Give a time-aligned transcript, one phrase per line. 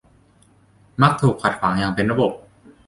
[1.01, 2.31] มักถูกขัดขวางอย่างเป็นระบบ